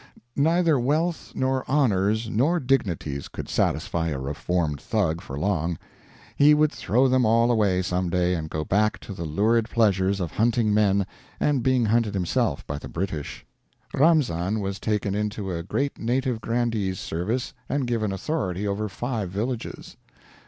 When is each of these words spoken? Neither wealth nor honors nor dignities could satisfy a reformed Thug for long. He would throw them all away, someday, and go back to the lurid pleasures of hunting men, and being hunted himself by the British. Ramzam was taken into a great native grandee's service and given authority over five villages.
Neither 0.35 0.79
wealth 0.79 1.31
nor 1.35 1.63
honors 1.69 2.27
nor 2.27 2.59
dignities 2.59 3.27
could 3.27 3.47
satisfy 3.47 4.07
a 4.07 4.17
reformed 4.17 4.81
Thug 4.81 5.21
for 5.21 5.37
long. 5.37 5.77
He 6.35 6.55
would 6.55 6.71
throw 6.71 7.07
them 7.07 7.23
all 7.23 7.51
away, 7.51 7.83
someday, 7.83 8.33
and 8.33 8.49
go 8.49 8.65
back 8.65 8.97
to 9.01 9.13
the 9.13 9.25
lurid 9.25 9.69
pleasures 9.69 10.19
of 10.19 10.31
hunting 10.31 10.73
men, 10.73 11.05
and 11.39 11.61
being 11.61 11.85
hunted 11.85 12.15
himself 12.15 12.65
by 12.65 12.79
the 12.79 12.89
British. 12.89 13.45
Ramzam 13.93 14.59
was 14.59 14.79
taken 14.79 15.13
into 15.13 15.51
a 15.51 15.61
great 15.61 15.99
native 15.99 16.41
grandee's 16.41 16.99
service 16.99 17.53
and 17.69 17.85
given 17.85 18.11
authority 18.11 18.67
over 18.67 18.89
five 18.89 19.29
villages. 19.29 19.97